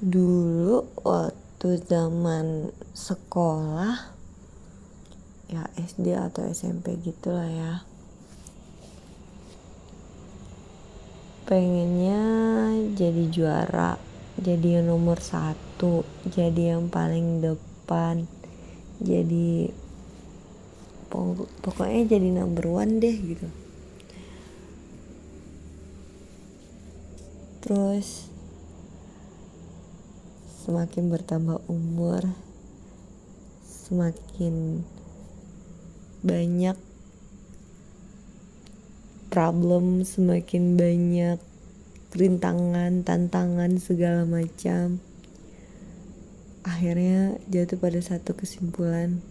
[0.00, 4.16] dulu waktu zaman sekolah
[5.52, 7.84] ya SD atau SMP gitulah ya.
[11.44, 12.22] Pengennya
[12.96, 14.00] jadi juara
[14.40, 18.24] jadi yang nomor satu jadi yang paling depan
[19.04, 19.68] jadi
[21.60, 23.48] pokoknya jadi number one deh gitu.
[27.60, 28.30] Terus
[30.60, 32.28] semakin bertambah umur
[33.64, 34.84] semakin
[36.20, 36.76] banyak
[39.32, 41.40] problem semakin banyak
[42.12, 45.00] rintangan tantangan segala macam.
[46.60, 49.24] Akhirnya jatuh pada satu kesimpulan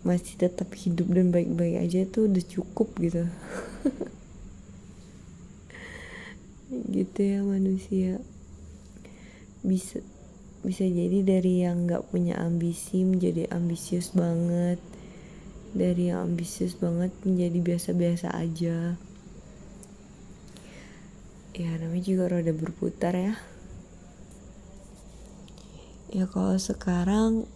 [0.00, 3.28] masih tetap hidup dan baik-baik aja tuh udah cukup gitu.
[6.94, 8.18] Gitu ya manusia
[9.64, 10.04] bisa
[10.60, 14.78] bisa jadi dari yang nggak punya ambisi menjadi ambisius banget.
[15.74, 18.94] Dari yang ambisius banget menjadi biasa-biasa aja.
[21.54, 23.34] Ya namanya juga roda berputar ya.
[26.14, 27.50] Ya kalau sekarang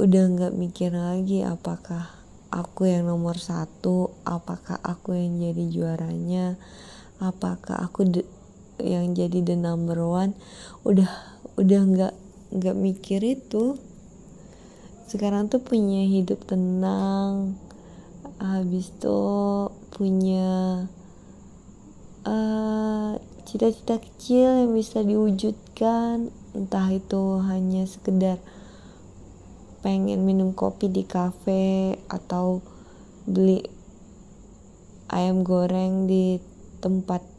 [0.00, 2.10] udah nggak mikir lagi apakah
[2.50, 6.58] aku yang nomor satu apakah aku yang jadi juaranya
[7.22, 8.02] apakah aku
[8.82, 10.34] yang jadi the number one
[10.82, 11.06] udah
[11.54, 12.14] udah nggak
[12.54, 13.78] nggak mikir itu.
[15.10, 17.54] Sekarang tuh punya hidup tenang
[18.42, 19.20] habis itu
[19.94, 20.84] punya
[23.44, 26.32] cita cita-cita kecil yang bisa diwujudkan.
[26.54, 28.38] Entah itu hanya sekedar
[29.84, 32.64] pengen minum kopi di kafe atau
[33.28, 33.60] beli
[35.12, 36.40] ayam goreng di
[36.80, 37.33] tempat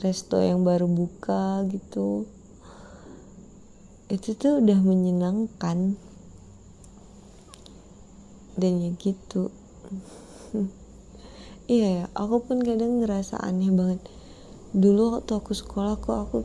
[0.00, 2.28] resto yang baru buka gitu.
[4.12, 5.96] Itu tuh udah menyenangkan.
[8.56, 9.52] Dan ya gitu.
[11.66, 13.98] Iya ya aku pun kadang ngerasa aneh banget.
[14.70, 16.38] Dulu waktu aku sekolah kok aku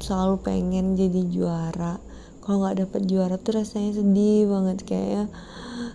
[0.00, 2.00] selalu pengen jadi juara.
[2.40, 5.28] Kalau nggak dapet juara tuh rasanya sedih banget kayak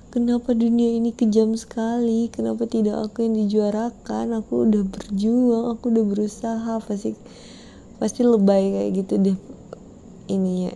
[0.10, 2.32] kenapa dunia ini kejam sekali?
[2.32, 4.40] Kenapa tidak aku yang dijuarakan?
[4.42, 6.74] Aku udah berjuang aku udah berusaha.
[6.84, 7.14] Pasti
[7.98, 9.38] pasti lebay kayak gitu deh
[10.28, 10.74] ini ya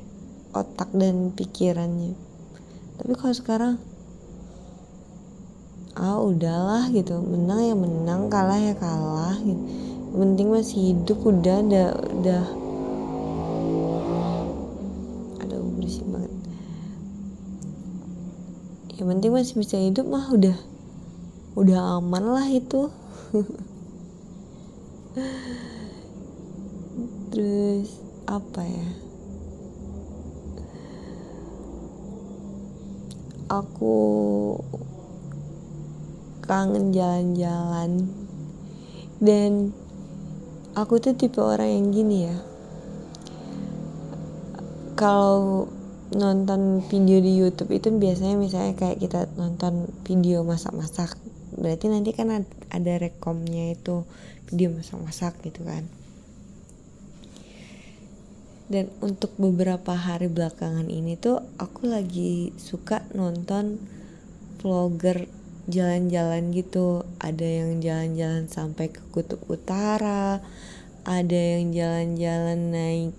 [0.55, 2.15] otak dan pikirannya.
[2.99, 3.73] Tapi kalau sekarang
[5.99, 7.19] ah udahlah gitu.
[7.19, 9.61] Menang ya menang kalah ya kalah gitu.
[10.11, 11.87] Penting masih hidup udah udah
[12.19, 12.43] udah
[19.01, 20.53] yang penting masih bisa hidup mah udah
[21.57, 22.85] udah aman lah itu.
[27.33, 27.97] Terus
[28.29, 28.89] apa ya?
[33.49, 33.97] Aku
[36.45, 38.05] kangen jalan-jalan.
[39.17, 39.73] Dan
[40.77, 42.37] aku tuh tipe orang yang gini ya.
[44.93, 45.65] Kalau
[46.11, 51.15] nonton video di YouTube itu biasanya misalnya kayak kita nonton video masak-masak
[51.55, 54.07] berarti nanti kan ada rekomnya itu
[54.47, 55.87] video masak-masak gitu kan.
[58.71, 63.83] Dan untuk beberapa hari belakangan ini tuh aku lagi suka nonton
[64.63, 65.27] vlogger
[65.67, 67.03] jalan-jalan gitu.
[67.19, 70.39] Ada yang jalan-jalan sampai ke kutub utara
[71.01, 73.13] ada yang jalan-jalan naik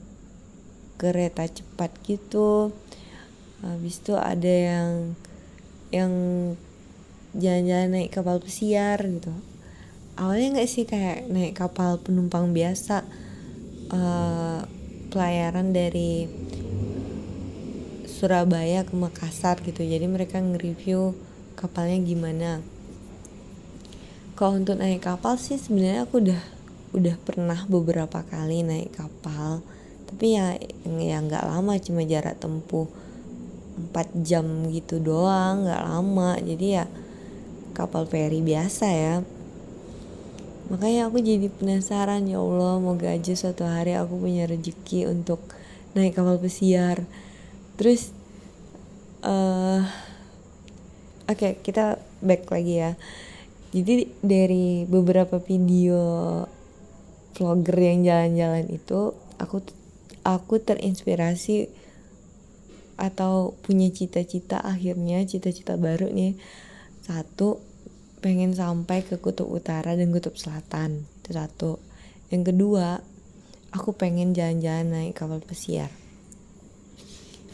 [1.03, 2.71] kereta cepat gitu.
[3.67, 5.19] Habis itu ada yang
[5.91, 6.13] yang
[7.35, 9.35] jalan-jalan naik kapal pesiar gitu.
[10.15, 13.03] Awalnya nggak sih kayak naik kapal penumpang biasa
[13.91, 14.63] uh,
[15.11, 16.31] pelayaran dari
[18.07, 19.83] Surabaya ke Makassar gitu.
[19.83, 21.19] Jadi mereka nge-review
[21.59, 22.51] kapalnya gimana.
[24.39, 26.43] Kalau untuk naik kapal sih sebenarnya aku udah
[26.93, 29.65] udah pernah beberapa kali naik kapal
[30.13, 32.85] tapi ya ya nggak lama cuma jarak tempuh
[33.97, 36.37] 4 jam gitu doang nggak lama.
[36.37, 36.85] Jadi ya
[37.73, 39.25] kapal feri biasa ya.
[40.69, 45.41] Makanya aku jadi penasaran ya Allah moga aja suatu hari aku punya rezeki untuk
[45.97, 47.09] naik kapal pesiar.
[47.81, 48.13] Terus
[49.25, 49.81] uh,
[51.25, 52.93] oke okay, kita back lagi ya.
[53.73, 56.45] Jadi dari beberapa video
[57.33, 59.65] vlogger yang jalan-jalan itu aku
[60.23, 61.71] aku terinspirasi
[62.99, 66.39] atau punya cita-cita akhirnya cita-cita baru nih.
[67.03, 67.59] Satu
[68.23, 71.07] pengen sampai ke kutub utara dan kutub selatan.
[71.23, 71.83] Itu satu.
[72.31, 73.03] Yang kedua
[73.75, 75.91] aku pengen jalan-jalan naik kapal pesiar.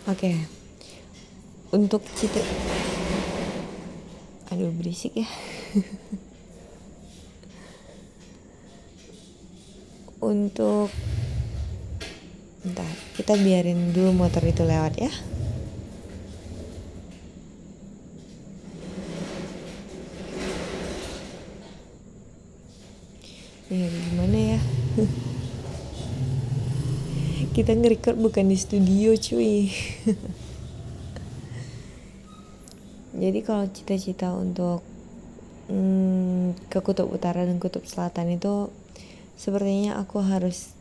[0.08, 0.32] Oke.
[0.32, 0.36] Okay.
[1.68, 2.40] untuk cita
[4.48, 5.28] aduh berisik ya.
[10.18, 10.90] Untuk
[12.68, 12.84] Bentar,
[13.16, 15.08] kita biarin dulu motor itu lewat ya.
[23.72, 24.60] Ya gimana ya?
[27.56, 29.72] kita nge-record bukan di studio cuy.
[33.24, 34.84] Jadi kalau cita-cita untuk
[35.72, 38.68] hmm, ke kutub utara dan kutub selatan itu
[39.40, 40.76] sepertinya aku harus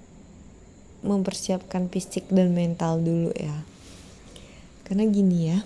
[1.06, 3.66] mempersiapkan fisik dan mental dulu ya.
[4.88, 5.60] Karena gini ya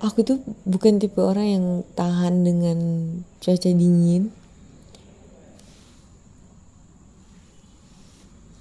[0.00, 0.38] aku tuh
[0.68, 1.66] bukan tipe orang yang
[1.96, 2.78] tahan dengan
[3.40, 4.28] cuaca dingin.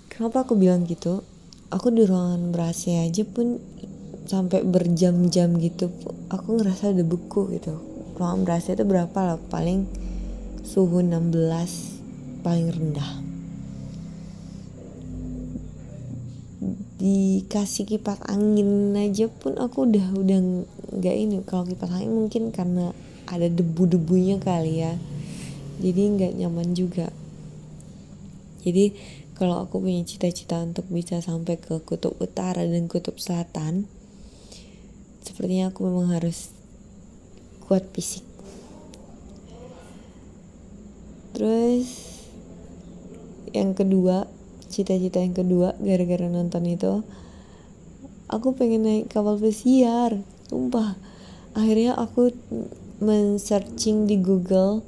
[0.07, 1.27] Kenapa aku bilang gitu?
[1.75, 3.59] Aku di ruangan ber AC aja pun
[4.25, 5.91] sampai berjam-jam gitu
[6.31, 7.83] aku ngerasa udah beku gitu.
[8.15, 9.37] Ruangan ber AC itu berapa lah?
[9.51, 9.83] Paling
[10.63, 13.24] suhu 16 paling rendah
[16.95, 20.39] dikasih kipas angin aja pun aku udah udah
[20.95, 21.43] nggak ini.
[21.43, 22.95] Kalau kipas angin mungkin karena
[23.27, 24.95] ada debu-debunya kali ya.
[25.83, 27.11] Jadi nggak nyaman juga.
[28.63, 28.95] Jadi
[29.35, 33.85] kalau aku punya cita-cita untuk bisa sampai ke kutub utara dan kutub selatan
[35.25, 36.55] sepertinya aku memang harus
[37.65, 38.23] kuat fisik.
[41.35, 41.89] Terus
[43.51, 44.29] yang kedua
[44.75, 46.99] cita-cita yang kedua gara-gara nonton itu.
[48.27, 50.19] Aku pengen naik kapal pesiar
[50.51, 50.99] sumpah.
[51.55, 52.35] Akhirnya aku
[52.99, 54.83] men-searching di Google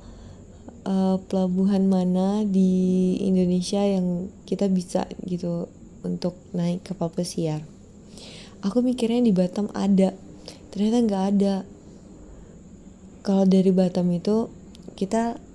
[0.83, 5.71] uh, pelabuhan mana di Indonesia yang kita bisa gitu
[6.03, 7.63] untuk naik kapal pesiar.
[8.65, 10.11] Aku mikirnya di Batam ada
[10.71, 11.55] ternyata nggak ada.
[13.23, 14.51] Kalau dari Batam itu
[14.97, 15.46] kita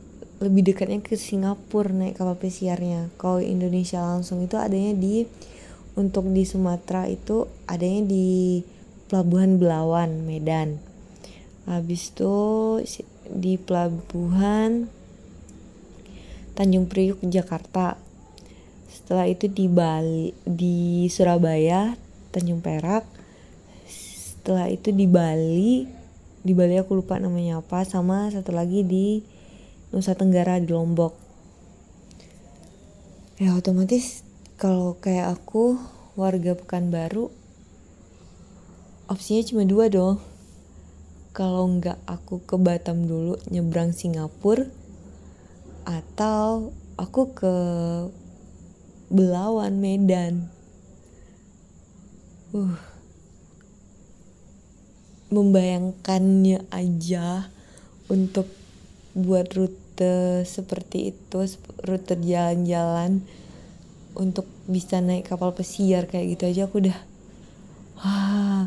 [0.43, 3.15] lebih dekatnya ke Singapura naik kapal pesiarnya.
[3.15, 5.23] Kalau Indonesia langsung itu adanya di
[5.95, 8.61] untuk di Sumatera itu adanya di
[9.07, 10.83] Pelabuhan Belawan Medan.
[11.71, 12.35] Habis itu
[13.31, 14.91] di Pelabuhan
[16.59, 17.95] Tanjung Priuk Jakarta.
[18.91, 21.95] Setelah itu di Bali di Surabaya
[22.35, 23.07] Tanjung Perak.
[23.87, 25.87] Setelah itu di Bali
[26.43, 29.23] di Bali aku lupa namanya apa sama satu lagi di
[29.93, 31.13] Nusa Tenggara di Lombok.
[33.37, 34.25] Ya otomatis
[34.57, 35.77] kalau kayak aku
[36.17, 37.29] warga Pekanbaru
[39.13, 40.17] opsinya cuma dua dong.
[41.37, 44.65] Kalau nggak aku ke Batam dulu nyebrang Singapura
[45.85, 47.55] atau aku ke
[49.13, 50.49] Belawan Medan.
[52.57, 52.93] Uh
[55.33, 57.49] membayangkannya aja
[58.13, 58.45] untuk
[59.17, 61.45] buat rute rute seperti itu
[61.85, 63.21] rute jalan-jalan
[64.17, 66.99] untuk bisa naik kapal pesiar kayak gitu aja aku udah
[68.01, 68.65] wah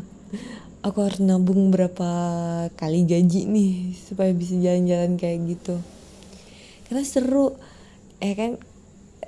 [0.86, 2.10] aku harus nabung berapa
[2.78, 5.82] kali gaji nih supaya bisa jalan-jalan kayak gitu.
[6.86, 7.58] Karena seru
[8.22, 8.62] eh kan?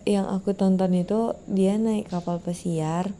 [0.06, 3.11] Yang aku tonton itu dia naik kapal pesiar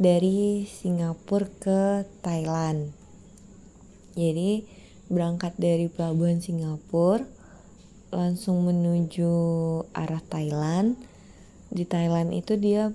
[0.00, 1.80] dari Singapura ke
[2.24, 2.96] Thailand.
[4.16, 4.64] Jadi
[5.12, 7.35] berangkat dari pelabuhan Singapura
[8.14, 9.32] langsung menuju
[9.94, 10.98] arah Thailand.
[11.70, 12.94] Di Thailand itu dia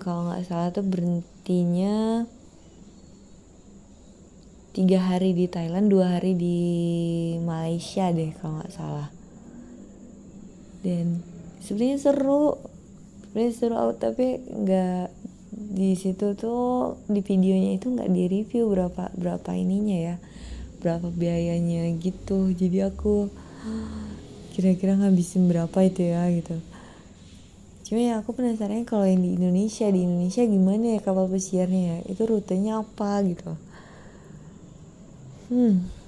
[0.00, 2.24] kalau nggak salah tuh berhentinya
[4.70, 6.58] tiga hari di Thailand dua hari di
[7.42, 9.08] Malaysia deh kalau nggak salah.
[10.80, 11.20] Dan
[11.60, 12.56] sebenarnya seru
[13.28, 15.06] sebenarnya seru tapi nggak
[15.50, 20.16] di situ tuh di videonya itu nggak di review berapa berapa ininya ya
[20.80, 22.48] berapa biayanya gitu.
[22.56, 23.28] Jadi aku
[24.60, 26.60] kira-kira ngabisin berapa itu ya gitu.
[27.88, 31.98] Cuma ya aku penasaran kalau yang di Indonesia di Indonesia gimana ya kapal pesiarnya ya?
[32.12, 33.56] Itu rutenya apa gitu.
[35.48, 36.00] Hmm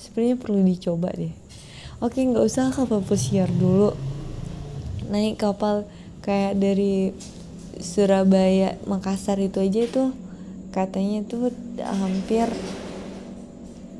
[0.00, 1.34] sebenarnya perlu dicoba deh.
[2.00, 3.92] Oke nggak usah kapal pesiar dulu.
[5.12, 5.84] Naik kapal
[6.24, 7.12] kayak dari
[7.76, 10.04] Surabaya Makassar itu aja itu
[10.72, 11.52] katanya tuh
[11.84, 12.48] hampir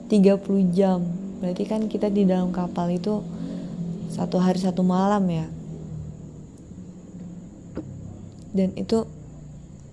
[0.09, 1.05] 30 jam.
[1.45, 3.21] Berarti kan kita di dalam kapal itu
[4.11, 5.47] satu hari satu malam ya.
[8.51, 9.07] Dan itu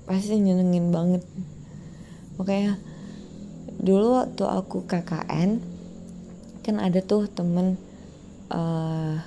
[0.09, 1.23] pasti nyenengin banget.
[2.41, 2.81] Makanya
[3.77, 5.61] dulu waktu aku KKN
[6.65, 7.77] kan ada tuh temen
[8.49, 9.21] uh,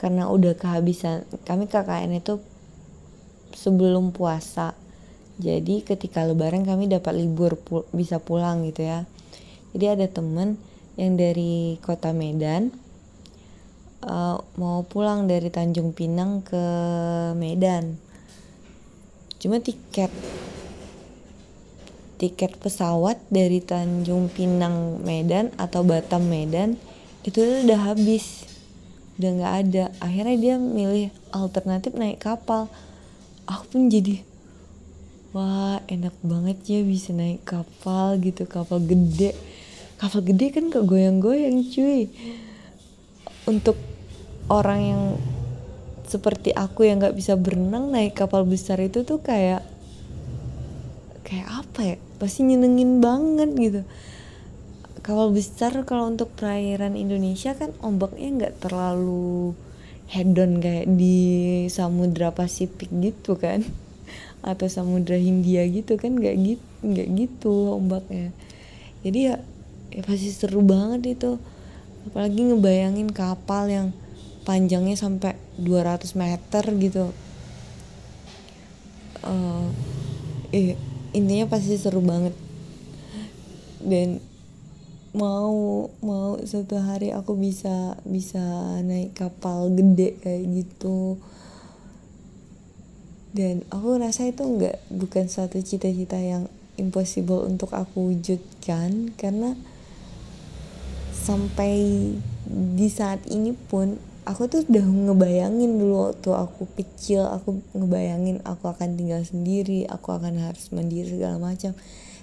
[0.00, 2.40] karena udah kehabisan kami KKN itu
[3.52, 4.72] sebelum puasa.
[5.36, 9.04] Jadi ketika lebaran kami dapat libur pu bisa pulang gitu ya.
[9.76, 10.56] Jadi ada temen
[10.96, 12.72] yang dari kota Medan
[14.06, 16.64] uh, mau pulang dari Tanjung Pinang ke
[17.34, 17.98] Medan.
[19.36, 20.08] Cuma tiket
[22.16, 26.80] tiket pesawat dari Tanjung Pinang Medan atau Batam Medan
[27.26, 28.48] itu udah habis.
[29.20, 29.84] Udah nggak ada.
[30.00, 32.72] Akhirnya dia milih alternatif naik kapal.
[33.44, 34.24] Aku pun jadi
[35.36, 39.36] wah enak banget ya bisa naik kapal gitu kapal gede.
[40.00, 42.08] Kapal gede kan kegoyang-goyang cuy.
[43.46, 43.76] Untuk
[44.46, 45.02] orang yang
[46.06, 49.66] seperti aku yang nggak bisa berenang naik kapal besar itu tuh kayak
[51.26, 51.96] kayak apa ya?
[52.22, 53.80] Pasti nyenengin banget gitu.
[55.02, 59.54] Kapal besar kalau untuk perairan Indonesia kan ombaknya nggak terlalu
[60.06, 61.18] hedon kayak di
[61.66, 63.66] Samudra Pasifik gitu kan.
[64.46, 68.30] Atau Samudra Hindia gitu kan nggak gitu nggak gitu ombaknya.
[69.02, 69.36] Jadi ya
[69.90, 71.42] ya pasti seru banget itu.
[72.06, 73.90] Apalagi ngebayangin kapal yang
[74.46, 77.10] panjangnya sampai 200 meter gitu.
[79.26, 79.66] Uh,
[80.54, 80.78] eh
[81.10, 82.32] intinya pasti seru banget.
[83.82, 84.22] Dan
[85.16, 91.18] mau mau suatu hari aku bisa bisa naik kapal gede kayak gitu.
[93.34, 96.46] Dan aku rasa itu nggak bukan suatu cita-cita yang
[96.78, 99.10] impossible untuk aku wujudkan.
[99.18, 99.58] Karena
[101.12, 101.74] sampai
[102.46, 108.66] di saat ini pun aku tuh udah ngebayangin dulu waktu aku kecil aku ngebayangin aku
[108.66, 111.72] akan tinggal sendiri aku akan harus mandiri segala macam.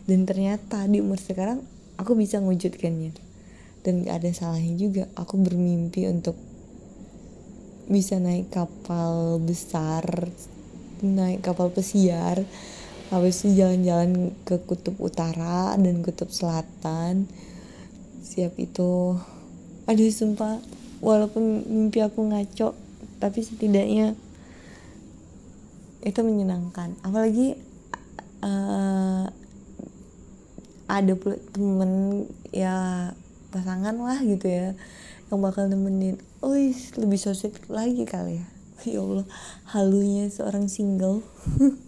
[0.04, 1.64] Dan ternyata di umur sekarang
[1.96, 3.16] aku bisa mewujudkannya.
[3.88, 6.36] Dan gak ada salahnya juga aku bermimpi untuk
[7.88, 10.08] bisa naik kapal besar
[11.04, 12.48] naik kapal pesiar
[13.12, 17.28] habis itu jalan-jalan ke kutub utara dan kutub selatan.
[18.24, 19.20] Siap itu.
[19.86, 20.64] Aduh sumpah
[21.04, 22.72] walaupun mimpi aku ngaco
[23.20, 24.16] tapi setidaknya
[26.04, 26.96] itu menyenangkan.
[27.04, 27.60] Apalagi
[28.44, 29.28] uh,
[30.88, 31.14] ada
[31.52, 31.92] temen
[32.52, 33.10] ya
[33.52, 34.76] pasangan lah gitu ya
[35.32, 36.54] yang bakal nemenin oh
[37.00, 38.48] lebih sosial lagi kali ya.
[38.84, 39.24] Ya Allah
[39.72, 41.24] halunya seorang single